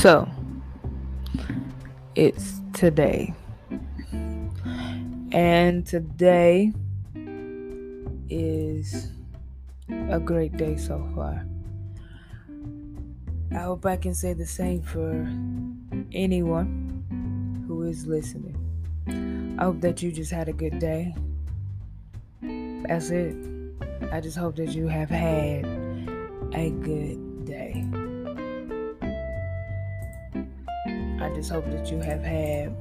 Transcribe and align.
So, 0.00 0.26
it's 2.14 2.62
today. 2.72 3.34
And 5.30 5.86
today 5.86 6.72
is 8.30 9.12
a 10.08 10.18
great 10.18 10.56
day 10.56 10.78
so 10.78 11.06
far. 11.14 11.44
I 13.52 13.58
hope 13.58 13.84
I 13.84 13.98
can 13.98 14.14
say 14.14 14.32
the 14.32 14.46
same 14.46 14.80
for 14.80 15.10
anyone 16.12 17.64
who 17.68 17.82
is 17.82 18.06
listening. 18.06 18.56
I 19.58 19.64
hope 19.64 19.82
that 19.82 20.02
you 20.02 20.12
just 20.12 20.30
had 20.30 20.48
a 20.48 20.54
good 20.54 20.78
day. 20.78 21.14
That's 22.40 23.10
it. 23.10 23.36
I 24.10 24.22
just 24.22 24.38
hope 24.38 24.56
that 24.56 24.70
you 24.70 24.88
have 24.88 25.10
had 25.10 25.66
a 26.54 26.70
good 26.70 27.44
day. 27.44 27.84
I 31.20 31.28
just 31.34 31.50
hope 31.50 31.66
that 31.66 31.90
you 31.90 31.98
have 31.98 32.22
had 32.22 32.74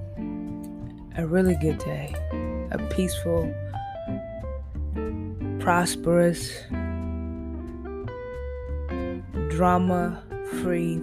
a 1.18 1.28
really 1.28 1.56
good 1.56 1.78
day, 1.80 2.16
a 2.72 2.78
peaceful, 2.96 3.54
prosperous, 5.60 6.64
drama 9.50 10.24
free 10.62 10.96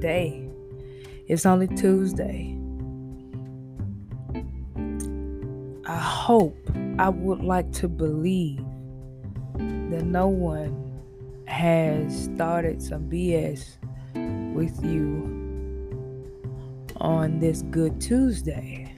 day. 0.00 0.50
It's 1.28 1.46
only 1.46 1.68
Tuesday. 1.68 2.58
I 5.86 5.96
hope, 5.96 6.58
I 6.98 7.08
would 7.08 7.44
like 7.44 7.70
to 7.74 7.86
believe 7.86 8.64
that 9.54 10.02
no 10.04 10.26
one 10.26 10.90
has 11.46 12.24
started 12.24 12.82
some 12.82 13.08
BS 13.08 13.76
with 14.60 14.84
you 14.84 15.24
on 16.96 17.40
this 17.40 17.62
Good 17.70 17.98
Tuesday. 17.98 18.94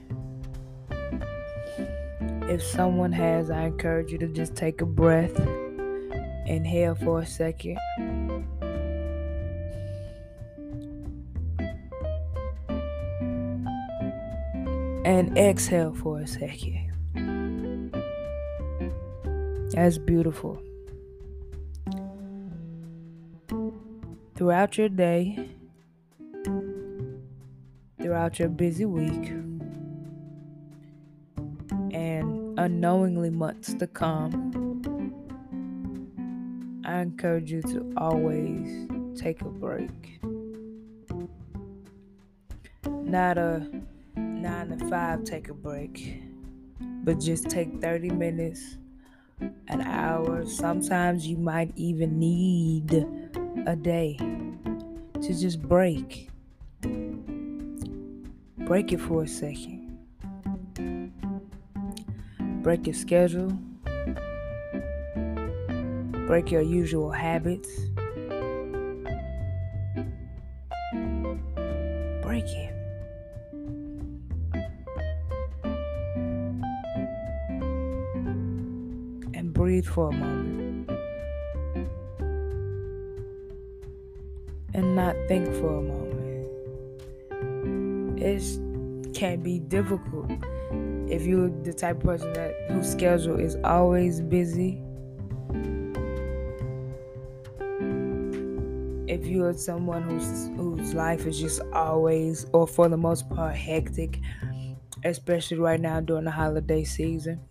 If 2.49 2.61
someone 2.61 3.13
has, 3.13 3.49
I 3.49 3.67
encourage 3.67 4.11
you 4.11 4.17
to 4.17 4.27
just 4.27 4.57
take 4.57 4.81
a 4.81 4.85
breath, 4.85 5.39
inhale 6.47 6.95
for 6.95 7.21
a 7.21 7.25
second. 7.25 7.77
And 15.05 15.37
exhale 15.37 15.93
for 15.93 16.19
a 16.19 16.27
second. 16.27 16.91
That's 19.71 19.97
beautiful. 19.97 20.61
Throughout 24.35 24.77
your 24.77 24.89
day, 24.89 25.52
throughout 28.13 28.37
your 28.37 28.47
busy 28.47 28.85
week, 28.85 29.31
and 31.91 32.59
unknowingly 32.59 33.31
months 33.31 33.73
to 33.73 33.87
come, 33.87 34.51
I 36.85 36.99
encourage 36.99 37.51
you 37.51 37.63
to 37.63 37.91
always 37.97 38.87
take 39.19 39.41
a 39.41 39.45
break. 39.45 40.19
Not 42.87 43.39
a 43.39 43.67
nine 44.15 44.77
to 44.77 44.87
five 44.91 45.23
take 45.23 45.49
a 45.49 45.55
break, 45.55 46.21
but 47.03 47.19
just 47.19 47.49
take 47.49 47.81
30 47.81 48.11
minutes, 48.11 48.77
an 49.69 49.81
hour. 49.81 50.45
Sometimes 50.45 51.25
you 51.25 51.37
might 51.37 51.71
even 51.75 52.19
need 52.19 53.07
a 53.65 53.75
day 53.75 54.17
to 55.19 55.33
just 55.33 55.63
break. 55.63 56.29
Break 58.65 58.93
it 58.93 59.01
for 59.01 59.23
a 59.23 59.27
second. 59.27 59.97
Break 62.63 62.87
your 62.87 62.93
schedule. 62.93 63.51
Break 66.27 66.49
your 66.49 66.61
usual 66.61 67.11
habits. 67.11 67.69
Break 72.21 72.45
it. 72.45 72.73
And 79.33 79.53
breathe 79.53 79.85
for 79.85 80.07
a 80.07 80.13
moment. 80.13 80.89
And 84.73 84.95
not 84.95 85.15
think 85.27 85.53
for 85.55 85.79
a 85.79 85.81
moment. 85.81 86.02
It 88.23 89.13
can 89.13 89.41
be 89.41 89.59
difficult 89.59 90.31
if 91.09 91.25
you're 91.25 91.49
the 91.49 91.73
type 91.73 91.97
of 91.97 92.03
person 92.03 92.31
that 92.31 92.55
whose 92.69 92.89
schedule 92.89 93.37
is 93.37 93.57
always 93.65 94.21
busy. 94.21 94.81
If 99.07 99.25
you're 99.25 99.53
someone 99.55 100.03
whose 100.03 100.47
whose 100.55 100.93
life 100.93 101.27
is 101.27 101.37
just 101.37 101.61
always, 101.73 102.45
or 102.53 102.65
for 102.65 102.87
the 102.87 102.95
most 102.95 103.29
part, 103.29 103.57
hectic, 103.57 104.21
especially 105.03 105.57
right 105.57 105.81
now 105.81 105.99
during 105.99 106.23
the 106.23 106.31
holiday 106.31 106.85
season. 106.85 107.41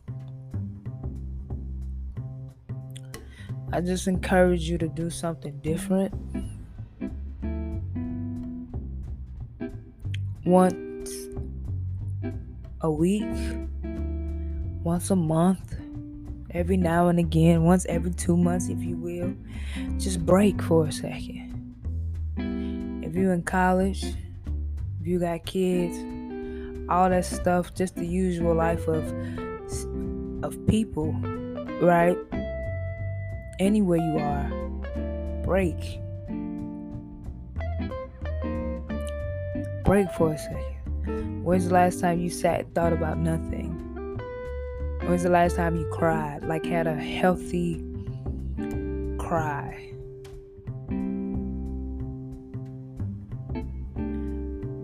I 3.75 3.83
just 3.83 4.07
encourage 4.07 4.71
you 4.71 4.79
to 4.79 4.89
do 4.89 5.11
something 5.11 5.59
different. 5.61 6.15
Once 10.53 11.11
a 12.83 12.91
week, 12.91 13.25
once 14.83 15.11
a 15.11 15.17
month, 15.17 15.77
every 16.51 16.77
now 16.77 17.09
and 17.09 17.19
again, 17.19 17.63
once 17.63 17.87
every 17.87 18.11
two 18.11 18.37
months, 18.37 18.69
if 18.69 18.83
you 18.83 18.95
will. 18.99 19.33
Just 19.97 20.27
break 20.27 20.61
for 20.61 20.89
a 20.89 20.93
second. 20.93 21.49
If 23.03 23.15
you're 23.15 23.33
in 23.33 23.45
college, 23.45 24.05
if 25.01 25.07
you 25.07 25.19
got 25.21 25.47
kids, 25.47 25.97
all 26.91 27.09
that 27.09 27.25
stuff, 27.25 27.75
just 27.75 27.97
the 27.97 28.07
usual 28.07 28.55
life 28.55 28.87
of 28.89 29.11
of 30.45 30.67
people, 30.67 31.15
right? 31.81 32.19
Anywhere 33.59 34.01
you 34.01 34.19
are, 34.19 34.51
break. 35.47 35.99
Break 39.85 40.11
for 40.13 40.33
a 40.33 40.39
second. 40.39 41.45
When's 41.45 41.67
the 41.67 41.75
last 41.75 42.01
time 42.01 42.21
you 42.21 42.31
sat 42.31 42.61
and 42.61 42.75
thought 42.75 42.93
about 42.93 43.19
nothing? 43.19 43.79
When's 45.03 45.25
the 45.25 45.31
last 45.31 45.57
time 45.57 45.77
you 45.77 45.85
cried? 45.93 46.45
Like 46.45 46.65
had 46.65 46.87
a 46.87 46.95
healthy 46.95 47.85
cry? 49.19 49.93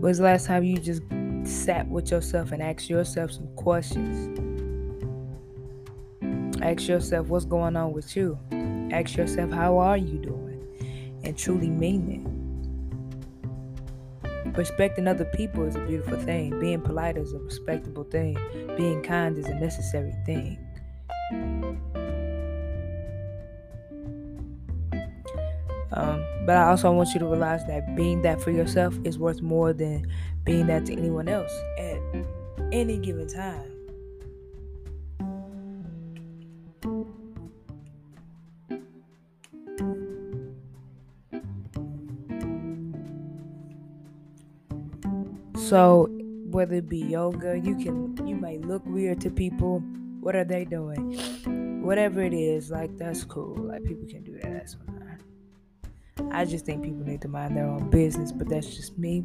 When's 0.00 0.18
the 0.18 0.24
last 0.24 0.46
time 0.46 0.64
you 0.64 0.78
just 0.78 1.02
sat 1.44 1.88
with 1.88 2.10
yourself 2.10 2.50
and 2.50 2.60
asked 2.60 2.90
yourself 2.90 3.30
some 3.30 3.48
questions? 3.54 4.38
Ask 6.60 6.88
yourself 6.88 7.28
what's 7.28 7.44
going 7.44 7.76
on 7.76 7.92
with 7.92 8.16
you. 8.16 8.36
Ask 8.92 9.16
yourself 9.16 9.52
how 9.52 9.78
are 9.78 9.96
you 9.96 10.18
doing? 10.18 10.66
And 11.22 11.38
truly 11.38 11.70
mean 11.70 12.10
it. 12.10 12.37
Respecting 14.58 15.06
other 15.06 15.24
people 15.24 15.62
is 15.68 15.76
a 15.76 15.86
beautiful 15.86 16.18
thing. 16.18 16.58
Being 16.58 16.80
polite 16.80 17.16
is 17.16 17.32
a 17.32 17.38
respectable 17.38 18.02
thing. 18.02 18.36
Being 18.76 19.04
kind 19.04 19.38
is 19.38 19.46
a 19.46 19.54
necessary 19.54 20.12
thing. 20.26 20.58
Um, 25.92 26.26
but 26.44 26.56
I 26.56 26.70
also 26.70 26.90
want 26.90 27.10
you 27.14 27.20
to 27.20 27.26
realize 27.26 27.64
that 27.68 27.94
being 27.94 28.22
that 28.22 28.40
for 28.40 28.50
yourself 28.50 28.98
is 29.04 29.16
worth 29.16 29.40
more 29.42 29.72
than 29.72 30.10
being 30.42 30.66
that 30.66 30.86
to 30.86 30.92
anyone 30.92 31.28
else 31.28 31.56
at 31.78 32.00
any 32.72 32.98
given 32.98 33.28
time. 33.28 33.77
So 45.58 46.08
whether 46.50 46.76
it 46.76 46.88
be 46.88 46.98
yoga, 46.98 47.58
you 47.58 47.76
can 47.76 48.16
you 48.26 48.36
may 48.36 48.58
look 48.58 48.84
weird 48.86 49.20
to 49.22 49.30
people. 49.30 49.80
What 50.20 50.34
are 50.34 50.44
they 50.44 50.64
doing? 50.64 51.82
Whatever 51.82 52.22
it 52.22 52.32
is, 52.32 52.70
like 52.70 52.96
that's 52.96 53.24
cool. 53.24 53.56
Like 53.56 53.84
people 53.84 54.06
can 54.08 54.22
do 54.22 54.38
that. 54.40 54.52
That's 54.52 54.74
fine. 54.74 56.30
I 56.32 56.44
just 56.44 56.64
think 56.64 56.82
people 56.82 57.04
need 57.04 57.20
to 57.22 57.28
mind 57.28 57.56
their 57.56 57.66
own 57.66 57.90
business, 57.90 58.32
but 58.32 58.48
that's 58.48 58.74
just 58.74 58.98
me. 58.98 59.24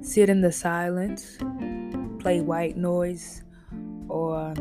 Sit 0.00 0.28
in 0.28 0.40
the 0.40 0.52
silence, 0.52 1.38
play 2.18 2.40
white 2.40 2.76
noise, 2.76 3.42
or 4.08 4.54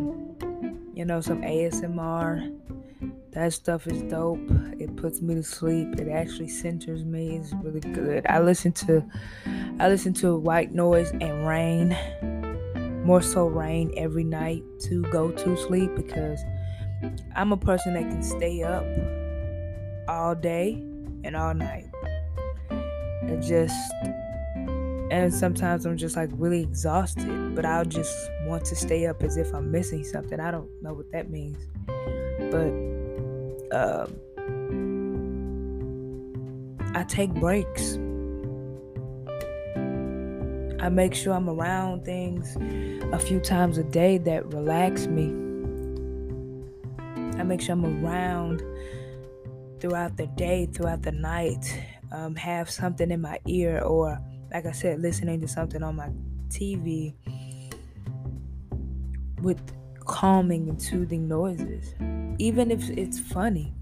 you 0.94 1.06
know 1.06 1.22
some 1.22 1.42
ASMR. 1.42 2.58
That 3.32 3.54
stuff 3.54 3.88
is 3.88 4.02
dope. 4.04 4.40
It 4.82 4.96
puts 4.96 5.22
me 5.22 5.36
to 5.36 5.44
sleep. 5.44 6.00
It 6.00 6.10
actually 6.10 6.50
centers 6.50 7.06
me. 7.06 7.38
It's 7.38 7.54
really 7.62 7.80
good. 7.80 8.26
I 8.28 8.40
listen 8.40 8.72
to 8.74 9.06
I 9.80 9.88
listen 9.88 10.14
to 10.16 10.36
white 10.36 10.74
noise 10.74 11.12
and 11.12 11.48
rain. 11.48 11.96
More 13.06 13.22
so 13.22 13.48
rain 13.48 13.94
every 13.98 14.24
night 14.24 14.64
to 14.82 15.02
go 15.04 15.32
to 15.32 15.58
sleep 15.58 15.96
because 15.96 16.40
I'm 17.36 17.52
a 17.52 17.58
person 17.58 17.94
that 17.96 18.04
can 18.04 18.22
stay 18.24 18.64
up 18.64 18.86
all 20.08 20.36
day 20.36 20.74
and 21.24 21.36
all 21.36 21.54
night. 21.54 21.86
And 22.70 23.42
just 23.42 23.76
and 25.12 25.34
sometimes 25.34 25.86
I'm 25.86 25.98
just 25.98 26.16
like 26.16 26.30
really 26.34 26.62
exhausted, 26.62 27.54
but 27.54 27.66
I'll 27.66 27.86
just 27.86 28.16
want 28.46 28.64
to 28.66 28.76
stay 28.76 29.08
up 29.08 29.22
as 29.24 29.36
if 29.36 29.54
I'm 29.54 29.70
missing 29.70 30.04
something. 30.06 30.40
I 30.40 30.52
don't 30.52 30.70
know 30.82 30.94
what 30.94 31.12
that 31.12 31.30
means. 31.30 31.58
But 32.50 32.72
um, 33.78 34.16
I 36.94 37.04
take 37.04 37.34
breaks. 37.34 37.98
I 40.82 40.90
make 40.90 41.14
sure 41.14 41.34
I'm 41.34 41.50
around 41.50 42.04
things 42.04 42.58
a 43.14 43.20
few 43.20 43.40
times 43.40 43.78
a 43.78 43.84
day 43.84 44.18
that 44.20 44.52
relax 44.54 45.08
me. 45.08 45.28
I 47.40 47.44
make 47.44 47.62
sure 47.62 47.74
I'm 47.74 48.06
around 48.06 48.62
throughout 49.80 50.18
the 50.18 50.28
day, 50.28 50.68
throughout 50.68 51.02
the 51.02 51.12
night, 51.12 51.80
um, 52.12 52.36
have 52.36 52.70
something 52.70 53.10
in 53.10 53.22
my 53.22 53.40
ear, 53.48 53.80
or 53.80 54.20
like 54.54 54.66
I 54.66 54.72
said, 54.72 55.02
listening 55.02 55.40
to 55.42 55.48
something 55.48 55.82
on 55.82 55.96
my 55.96 56.10
TV 56.50 57.14
with 59.42 59.60
calming 60.00 60.68
and 60.68 60.82
soothing 60.82 61.28
noises, 61.28 61.96
even 62.38 62.70
if 62.70 62.90
it's 62.90 63.20
funny. 63.20 63.74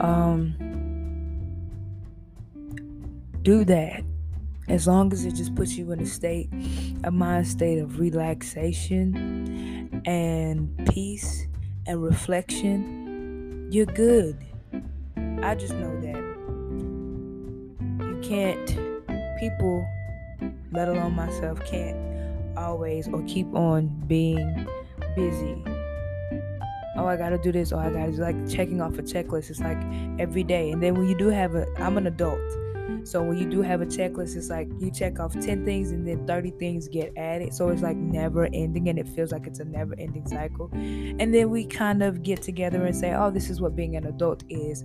Um, 0.00 0.54
do 3.42 3.64
that 3.64 4.02
as 4.68 4.86
long 4.86 5.12
as 5.12 5.24
it 5.24 5.34
just 5.34 5.54
puts 5.54 5.72
you 5.72 5.90
in 5.92 6.00
a 6.00 6.06
state, 6.06 6.48
a 7.04 7.10
mind 7.10 7.46
state 7.46 7.78
of 7.78 7.98
relaxation 7.98 10.02
and 10.06 10.88
peace 10.90 11.46
and 11.86 12.02
reflection. 12.02 13.68
You're 13.70 13.86
good. 13.86 14.38
I 15.42 15.54
just 15.54 15.74
know 15.74 16.00
that 16.00 16.16
you 18.00 18.20
can't. 18.22 18.78
People, 19.38 19.86
let 20.70 20.88
alone 20.88 21.14
myself, 21.14 21.64
can't 21.64 21.96
always 22.56 23.08
or 23.08 23.22
keep 23.22 23.52
on 23.54 23.88
being 24.06 24.66
busy. 25.16 25.56
Oh, 26.96 27.06
I 27.06 27.16
gotta 27.16 27.38
do 27.38 27.52
this, 27.52 27.72
or 27.72 27.80
I 27.80 27.90
gotta 27.90 28.12
do 28.12 28.18
like 28.18 28.48
checking 28.48 28.80
off 28.80 28.98
a 28.98 29.02
checklist. 29.02 29.50
It's 29.50 29.60
like 29.60 29.80
every 30.18 30.42
day. 30.42 30.70
And 30.70 30.82
then 30.82 30.94
when 30.94 31.08
you 31.08 31.16
do 31.16 31.28
have 31.28 31.54
a, 31.54 31.66
I'm 31.78 31.96
an 31.96 32.06
adult. 32.06 32.40
So 33.04 33.22
when 33.22 33.38
you 33.38 33.48
do 33.48 33.62
have 33.62 33.80
a 33.80 33.86
checklist, 33.86 34.36
it's 34.36 34.50
like 34.50 34.68
you 34.78 34.90
check 34.90 35.20
off 35.20 35.32
10 35.32 35.64
things 35.64 35.90
and 35.90 36.06
then 36.06 36.26
30 36.26 36.50
things 36.52 36.88
get 36.88 37.12
added. 37.16 37.54
So 37.54 37.68
it's 37.68 37.82
like 37.82 37.96
never 37.96 38.46
ending 38.52 38.88
and 38.88 38.98
it 38.98 39.08
feels 39.08 39.32
like 39.32 39.46
it's 39.46 39.60
a 39.60 39.64
never 39.64 39.94
ending 39.98 40.26
cycle. 40.26 40.68
And 40.72 41.34
then 41.34 41.50
we 41.50 41.64
kind 41.64 42.02
of 42.02 42.22
get 42.22 42.42
together 42.42 42.84
and 42.84 42.94
say, 42.94 43.14
oh, 43.14 43.30
this 43.30 43.48
is 43.48 43.60
what 43.60 43.74
being 43.74 43.96
an 43.96 44.06
adult 44.06 44.44
is. 44.48 44.84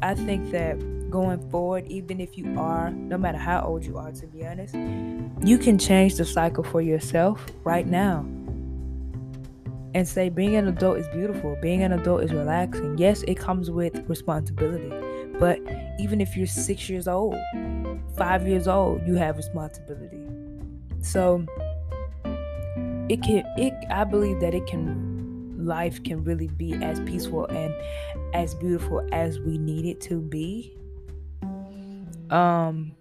I 0.00 0.14
think 0.14 0.50
that 0.50 0.78
going 1.10 1.48
forward, 1.50 1.86
even 1.88 2.20
if 2.20 2.36
you 2.36 2.58
are, 2.58 2.90
no 2.90 3.18
matter 3.18 3.38
how 3.38 3.62
old 3.62 3.84
you 3.84 3.96
are, 3.98 4.10
to 4.10 4.26
be 4.26 4.44
honest, 4.44 4.74
you 5.44 5.58
can 5.58 5.78
change 5.78 6.16
the 6.16 6.24
cycle 6.24 6.64
for 6.64 6.80
yourself 6.80 7.46
right 7.64 7.86
now 7.86 8.26
and 9.94 10.06
say 10.06 10.28
being 10.28 10.56
an 10.56 10.68
adult 10.68 10.98
is 10.98 11.08
beautiful. 11.08 11.56
Being 11.60 11.82
an 11.82 11.92
adult 11.92 12.22
is 12.22 12.32
relaxing. 12.32 12.96
Yes, 12.98 13.22
it 13.28 13.36
comes 13.36 13.70
with 13.70 14.08
responsibility. 14.08 14.92
But 15.38 15.60
even 15.98 16.20
if 16.20 16.36
you're 16.36 16.46
six 16.46 16.88
years 16.88 17.08
old, 17.08 17.36
five 18.16 18.46
years 18.46 18.68
old, 18.68 19.06
you 19.06 19.14
have 19.14 19.36
responsibility. 19.36 20.26
So 21.00 21.44
it 23.08 23.22
can 23.22 23.44
it 23.56 23.74
I 23.90 24.04
believe 24.04 24.40
that 24.40 24.54
it 24.54 24.66
can 24.66 25.64
life 25.66 26.02
can 26.02 26.24
really 26.24 26.48
be 26.48 26.74
as 26.74 27.00
peaceful 27.00 27.46
and 27.46 27.74
as 28.34 28.54
beautiful 28.54 29.06
as 29.12 29.38
we 29.40 29.58
need 29.58 29.84
it 29.84 30.00
to 30.02 30.20
be. 30.20 30.76
Um 32.30 32.92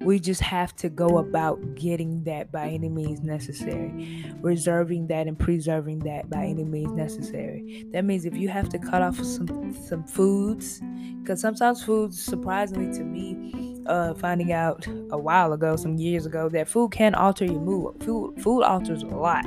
we 0.00 0.18
just 0.18 0.40
have 0.40 0.74
to 0.76 0.88
go 0.88 1.18
about 1.18 1.74
getting 1.74 2.24
that 2.24 2.50
by 2.50 2.68
any 2.68 2.88
means 2.88 3.20
necessary, 3.20 4.34
reserving 4.40 5.06
that 5.08 5.26
and 5.26 5.38
preserving 5.38 5.98
that 6.00 6.30
by 6.30 6.44
any 6.46 6.64
means 6.64 6.92
necessary. 6.92 7.86
That 7.92 8.04
means 8.04 8.24
if 8.24 8.34
you 8.34 8.48
have 8.48 8.70
to 8.70 8.78
cut 8.78 9.02
off 9.02 9.22
some 9.22 9.74
some 9.86 10.04
foods, 10.04 10.80
because 11.20 11.40
sometimes 11.40 11.84
foods, 11.84 12.22
surprisingly 12.22 12.96
to 12.96 13.04
me, 13.04 13.82
uh, 13.86 14.14
finding 14.14 14.52
out 14.52 14.86
a 15.10 15.18
while 15.18 15.52
ago, 15.52 15.76
some 15.76 15.96
years 15.96 16.24
ago, 16.24 16.48
that 16.48 16.66
food 16.66 16.92
can 16.92 17.14
alter 17.14 17.44
your 17.44 17.60
mood. 17.60 18.02
Food 18.02 18.40
food 18.42 18.62
alters 18.62 19.02
a 19.02 19.06
lot. 19.06 19.44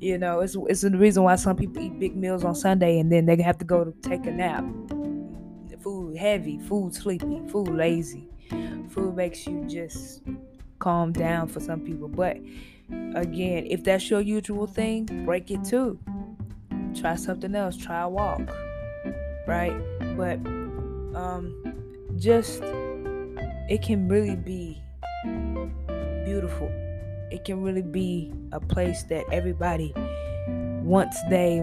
You 0.00 0.16
know, 0.16 0.40
it's 0.40 0.56
it's 0.68 0.80
the 0.80 0.96
reason 0.96 1.24
why 1.24 1.36
some 1.36 1.56
people 1.56 1.82
eat 1.82 1.98
big 1.98 2.16
meals 2.16 2.42
on 2.42 2.54
Sunday 2.54 2.98
and 3.00 3.12
then 3.12 3.26
they 3.26 3.36
have 3.42 3.58
to 3.58 3.66
go 3.66 3.84
to 3.84 3.92
take 4.00 4.24
a 4.24 4.30
nap. 4.30 4.64
Food 5.82 6.16
heavy, 6.16 6.58
food 6.58 6.94
sleepy, 6.94 7.40
food 7.48 7.68
lazy 7.68 8.28
food 8.88 9.16
makes 9.16 9.46
you 9.46 9.64
just 9.66 10.22
calm 10.78 11.12
down 11.12 11.48
for 11.48 11.60
some 11.60 11.80
people. 11.80 12.08
But 12.08 12.38
again, 13.14 13.66
if 13.66 13.84
that's 13.84 14.08
your 14.10 14.20
usual 14.20 14.66
thing, 14.66 15.04
break 15.24 15.50
it 15.50 15.64
too. 15.64 15.98
Try 16.94 17.16
something 17.16 17.54
else. 17.54 17.76
Try 17.76 18.02
a 18.02 18.08
walk. 18.08 18.42
Right? 19.46 19.72
But 20.16 20.38
um 21.16 21.54
just 22.16 22.62
it 23.68 23.82
can 23.82 24.08
really 24.08 24.36
be 24.36 24.82
beautiful. 26.24 26.68
It 27.30 27.44
can 27.44 27.62
really 27.62 27.82
be 27.82 28.32
a 28.52 28.60
place 28.60 29.02
that 29.04 29.24
everybody 29.30 29.92
once 30.82 31.16
they 31.28 31.60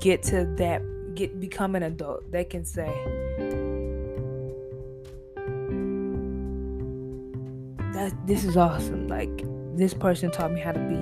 get 0.00 0.22
to 0.22 0.44
that 0.56 0.82
get 1.14 1.40
become 1.40 1.74
an 1.74 1.82
adult, 1.82 2.30
they 2.30 2.44
can 2.44 2.64
say, 2.64 2.92
that 7.92 8.12
this 8.26 8.44
is 8.44 8.56
awesome. 8.56 9.06
Like 9.08 9.44
this 9.76 9.94
person 9.94 10.30
taught 10.30 10.52
me 10.52 10.60
how 10.60 10.72
to 10.72 10.80
be 10.80 10.94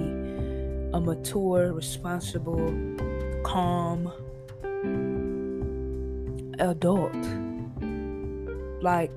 a 0.93 1.00
mature, 1.00 1.73
responsible, 1.73 2.75
calm 3.45 4.12
adult. 6.59 7.14
Like 8.83 9.12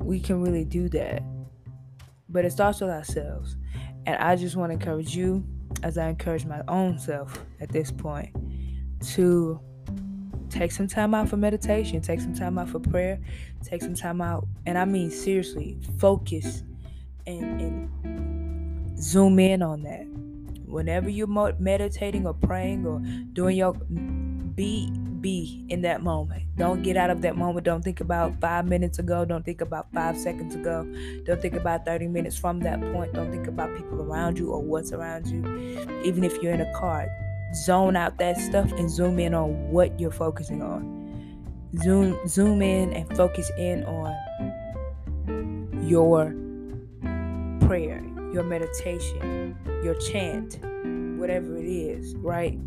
we 0.00 0.20
can 0.20 0.42
really 0.42 0.64
do 0.64 0.88
that. 0.90 1.22
But 2.28 2.44
it 2.44 2.52
starts 2.52 2.80
with 2.80 2.90
ourselves. 2.90 3.56
And 4.06 4.16
I 4.16 4.36
just 4.36 4.56
want 4.56 4.70
to 4.70 4.74
encourage 4.74 5.16
you, 5.16 5.44
as 5.82 5.98
I 5.98 6.08
encourage 6.08 6.44
my 6.44 6.62
own 6.68 6.98
self 6.98 7.44
at 7.60 7.70
this 7.70 7.90
point, 7.90 8.30
to 9.14 9.60
take 10.50 10.72
some 10.72 10.86
time 10.86 11.14
out 11.14 11.28
for 11.28 11.36
meditation, 11.36 12.00
take 12.00 12.20
some 12.20 12.34
time 12.34 12.58
out 12.58 12.68
for 12.68 12.80
prayer, 12.80 13.18
take 13.62 13.82
some 13.82 13.94
time 13.94 14.20
out, 14.20 14.46
and 14.64 14.78
I 14.78 14.84
mean 14.84 15.10
seriously, 15.10 15.78
focus 15.98 16.62
and, 17.26 17.60
and 17.60 18.98
zoom 18.98 19.38
in 19.38 19.62
on 19.62 19.82
that. 19.82 20.06
Whenever 20.66 21.08
you're 21.08 21.26
meditating 21.58 22.26
or 22.26 22.34
praying 22.34 22.86
or 22.86 22.98
doing 23.32 23.56
your 23.56 23.74
be 24.54 24.90
be 25.20 25.64
in 25.68 25.82
that 25.82 26.02
moment. 26.02 26.44
Don't 26.56 26.82
get 26.82 26.96
out 26.96 27.10
of 27.10 27.22
that 27.22 27.36
moment. 27.36 27.64
Don't 27.64 27.82
think 27.82 28.00
about 28.00 28.40
five 28.40 28.66
minutes 28.66 28.98
ago. 28.98 29.24
Don't 29.24 29.44
think 29.44 29.60
about 29.60 29.92
five 29.92 30.16
seconds 30.16 30.54
ago. 30.54 30.84
Don't 31.24 31.40
think 31.40 31.54
about 31.54 31.84
30 31.84 32.08
minutes 32.08 32.38
from 32.38 32.60
that 32.60 32.80
point. 32.92 33.12
Don't 33.12 33.30
think 33.30 33.46
about 33.46 33.74
people 33.76 34.02
around 34.02 34.38
you 34.38 34.52
or 34.52 34.62
what's 34.62 34.92
around 34.92 35.26
you. 35.26 35.40
Even 36.04 36.22
if 36.22 36.40
you're 36.42 36.52
in 36.52 36.60
a 36.60 36.72
car, 36.74 37.08
zone 37.54 37.96
out 37.96 38.18
that 38.18 38.36
stuff 38.38 38.70
and 38.72 38.90
zoom 38.90 39.18
in 39.18 39.34
on 39.34 39.70
what 39.70 39.98
you're 40.00 40.10
focusing 40.10 40.62
on. 40.62 40.94
Zoom 41.82 42.16
zoom 42.26 42.62
in 42.62 42.92
and 42.92 43.16
focus 43.16 43.50
in 43.58 43.84
on 43.84 44.14
your 45.86 46.34
prayer, 47.66 48.02
your 48.32 48.42
meditation, 48.42 49.56
your 49.82 49.94
chant, 49.94 50.58
whatever 51.18 51.56
it 51.56 51.66
is, 51.66 52.14
right? 52.16 52.58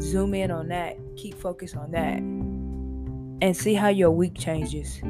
Zoom 0.00 0.34
in 0.34 0.50
on 0.50 0.68
that. 0.68 0.96
Keep 1.16 1.34
focus 1.34 1.74
on 1.74 1.90
that. 1.92 2.18
And 2.18 3.56
see 3.56 3.74
how 3.74 3.88
your 3.88 4.10
week 4.10 4.38
changes. 4.38 5.00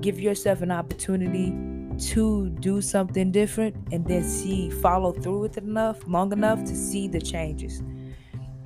Give 0.00 0.20
yourself 0.20 0.62
an 0.62 0.70
opportunity 0.70 1.52
to 1.98 2.50
do 2.60 2.80
something 2.82 3.32
different 3.32 3.74
and 3.92 4.06
then 4.06 4.22
see 4.22 4.70
follow 4.70 5.12
through 5.12 5.40
with 5.40 5.56
it 5.56 5.64
enough 5.64 6.06
long 6.06 6.30
enough 6.32 6.62
to 6.64 6.76
see 6.76 7.08
the 7.08 7.20
changes 7.20 7.82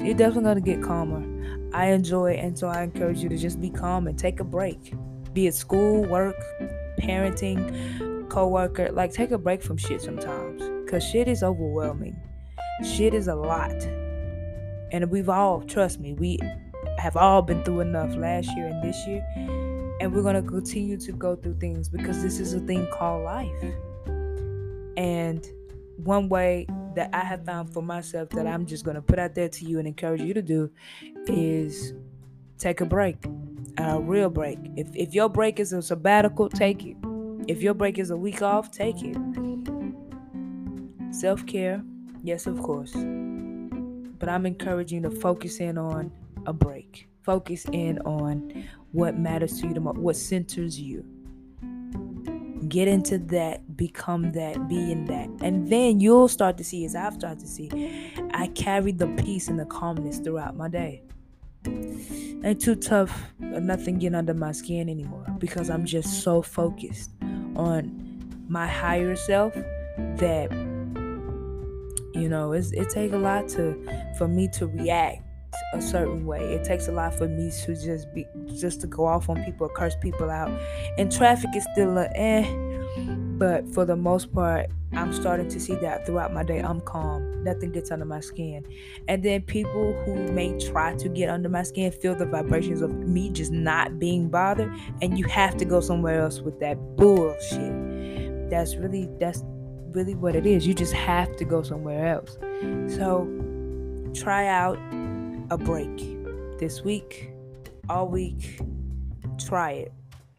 you're 0.01 0.15
definitely 0.15 0.43
going 0.43 0.55
to 0.57 0.61
get 0.63 0.83
calmer. 0.83 1.25
I 1.73 1.87
enjoy 1.87 2.33
it, 2.33 2.45
and 2.45 2.59
so 2.59 2.69
I 2.69 2.83
encourage 2.83 3.19
you 3.19 3.29
to 3.29 3.37
just 3.37 3.61
be 3.61 3.71
calm 3.71 4.07
and 4.07 4.19
take 4.19 4.41
a 4.41 4.45
break. 4.45 4.95
Be 5.33 5.47
it 5.47 5.55
school, 5.55 6.05
work, 6.05 6.37
parenting, 6.99 8.29
coworker, 8.29 8.91
like 8.93 9.13
take 9.13 9.31
a 9.31 9.39
break 9.39 9.63
from 9.63 9.77
shit 9.77 10.01
sometimes. 10.01 10.63
Cause 10.91 11.05
shit 11.05 11.29
is 11.29 11.43
overwhelming. 11.43 12.17
Shit 12.85 13.15
is 13.15 13.29
a 13.29 13.35
lot. 13.35 13.75
And 14.93 15.09
we've 15.11 15.29
all, 15.29 15.63
trust 15.63 16.01
me, 16.01 16.15
we 16.15 16.39
have 16.99 17.17
all 17.17 17.43
been 17.43 17.63
through 17.63 17.81
enough 17.81 18.17
last 18.17 18.49
year 18.57 18.67
and 18.67 18.83
this 18.83 19.07
year. 19.07 19.25
And 20.01 20.13
we're 20.13 20.23
gonna 20.23 20.43
continue 20.43 20.97
to 20.97 21.13
go 21.13 21.37
through 21.37 21.59
things 21.59 21.89
because 21.89 22.23
this 22.23 22.41
is 22.41 22.55
a 22.55 22.61
thing 22.61 22.89
called 22.91 23.25
life. 23.25 23.65
And 24.97 25.47
one 25.97 26.29
way 26.29 26.67
that 26.95 27.11
I 27.13 27.21
have 27.21 27.45
found 27.45 27.73
for 27.73 27.83
myself 27.83 28.31
that 28.31 28.47
I'm 28.47 28.67
just 28.67 28.85
gonna 28.85 29.03
put 29.03 29.19
out 29.19 29.35
there 29.35 29.49
to 29.49 29.65
you 29.65 29.79
and 29.79 29.87
encourage 29.87 30.21
you 30.23 30.35
to 30.35 30.43
do 30.43 30.71
is 31.27 31.95
take 32.59 32.81
a 32.81 32.87
break, 32.87 33.17
a 33.79 34.01
real 34.01 34.31
break. 34.31 34.59
If 34.77 34.89
if 34.95 35.15
your 35.15 35.29
break 35.29 35.61
is 35.61 35.73
a 35.73 35.83
sabbatical, 35.83 36.49
take 36.49 36.85
it. 36.85 36.97
If 37.49 37.63
your 37.63 37.75
break 37.75 37.99
is 37.99 38.11
a 38.11 38.17
week 38.17 38.43
off, 38.43 38.71
take 38.71 39.03
it. 39.03 39.17
Self 41.11 41.45
care, 41.47 41.83
yes, 42.23 42.47
of 42.47 42.63
course. 42.63 42.93
But 42.93 44.29
I'm 44.29 44.47
encouraging 44.47 45.03
to 45.05 45.11
focus 45.11 45.61
in 45.61 45.79
on 45.79 46.13
a 46.47 46.53
break. 46.53 47.09
Focus 47.23 47.65
in 47.73 47.99
on 48.01 48.65
what 48.93 49.19
matters 49.19 49.61
to 49.61 49.69
you 49.69 49.75
what 49.75 50.17
centers 50.17 50.81
you. 50.81 51.05
Get 52.71 52.87
into 52.87 53.19
that, 53.19 53.77
become 53.77 54.31
that, 54.31 54.69
be 54.69 54.93
in 54.93 55.05
that. 55.07 55.29
And 55.43 55.69
then 55.71 55.99
you'll 55.99 56.29
start 56.29 56.57
to 56.59 56.65
see, 56.65 56.85
as 56.85 56.95
I've 56.95 57.15
started 57.15 57.41
to 57.41 57.49
see, 57.49 58.13
I 58.33 58.47
carry 58.47 58.93
the 58.93 59.09
peace 59.09 59.49
and 59.49 59.59
the 59.59 59.65
calmness 59.67 60.19
throughout 60.19 60.57
my 60.57 60.69
day. 60.69 61.03
Ain't 61.67 62.61
too 62.61 62.77
tough, 62.77 63.11
uh, 63.43 63.59
nothing 63.59 63.99
getting 63.99 64.15
under 64.15 64.35
my 64.35 64.53
skin 64.53 64.89
anymore 64.89 65.27
because 65.41 65.69
I'm 65.69 65.85
just 65.85 66.23
so 66.23 66.43
focused 66.43 67.11
on 67.57 68.45
my 68.49 68.69
higher 68.69 69.17
self 69.17 69.53
that 70.17 70.51
you 72.15 72.29
know 72.29 72.53
it's, 72.53 72.71
it 72.73 72.89
takes 72.89 73.13
a 73.13 73.19
lot 73.19 73.49
to 73.49 73.75
for 74.17 74.27
me 74.29 74.49
to 74.55 74.69
react 74.69 75.23
a 75.73 75.83
certain 75.83 76.27
way. 76.27 76.55
It 76.55 76.65
takes 76.65 76.89
a 76.89 76.93
lot 76.93 77.15
for 77.15 77.29
me 77.29 77.51
to 77.65 77.75
just 77.75 78.13
be 78.15 78.27
just 78.55 78.81
to 78.83 78.87
go 78.87 79.07
off 79.07 79.29
on 79.29 79.43
people 79.45 79.69
curse 79.69 79.97
people 80.01 80.31
out. 80.31 80.51
And 80.99 81.11
traffic 81.11 81.51
is 81.57 81.67
still 81.73 81.99
a 81.99 82.09
eh. 82.15 82.45
But 83.39 83.69
for 83.73 83.85
the 83.85 83.97
most 83.97 84.33
part 84.33 84.71
i'm 84.93 85.13
starting 85.13 85.49
to 85.49 85.61
see 85.61 85.77
that 85.77 86.05
throughout 86.05 86.33
my 86.33 86.43
day 86.43 86.59
i'm 86.61 86.81
calm. 86.81 87.45
Nothing 87.45 87.71
gets 87.71 87.91
under 87.91 88.05
my 88.05 88.21
skin. 88.21 88.67
And 89.09 89.23
then 89.23 89.43
people 89.43 89.93
who 90.05 90.33
may 90.33 90.59
try 90.59 90.95
to 90.97 91.09
get 91.09 91.31
under 91.31 91.49
my 91.49 91.63
skin 91.63 91.93
feel 91.93 92.15
the 92.15 92.27
vibrations 92.27 92.83
of 92.83 92.93
me 92.93 93.31
just 93.31 93.53
not 93.53 93.99
being 93.99 94.29
bothered 94.29 94.73
and 95.01 95.19
you 95.19 95.25
have 95.27 95.57
to 95.59 95.65
go 95.65 95.81
somewhere 95.81 96.21
else 96.21 96.41
with 96.41 96.59
that 96.61 96.77
bullshit. 96.97 98.51
That's 98.51 98.77
really 98.77 99.09
that's 99.19 99.45
really 99.93 100.15
what 100.15 100.35
it 100.35 100.47
is. 100.47 100.67
You 100.67 100.75
just 100.75 100.93
have 100.93 101.37
to 101.37 101.45
go 101.45 101.63
somewhere 101.63 102.07
else. 102.09 102.37
So 102.95 103.29
try 104.15 104.47
out 104.47 104.79
a 105.51 105.59
break 105.59 105.99
this 106.59 106.83
week 106.83 107.33
all 107.89 108.09
week 108.09 108.61
try 109.39 109.73
it 109.73 109.93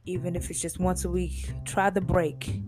even 0.05 0.35
if 0.35 0.49
it's 0.49 0.61
just 0.61 0.79
once 0.79 1.05
a 1.05 1.09
week 1.09 1.51
try 1.65 1.89
the 1.89 2.01
break 2.01 2.61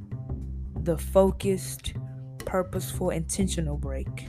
the 0.83 0.97
focused, 0.97 1.93
purposeful, 2.39 3.09
intentional 3.09 3.77
break. 3.77 4.27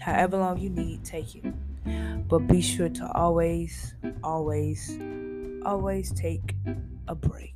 However 0.00 0.38
long 0.38 0.58
you 0.58 0.70
need, 0.70 1.04
take 1.04 1.34
it. 1.34 1.44
But 2.28 2.40
be 2.40 2.62
sure 2.62 2.88
to 2.88 3.12
always, 3.12 3.94
always, 4.22 4.98
always 5.64 6.12
take 6.12 6.54
a 7.08 7.14
break. 7.14 7.54